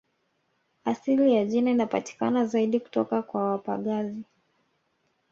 [0.85, 4.23] Asili ya jina inapatikana zaidi kutoka kwa wapagazi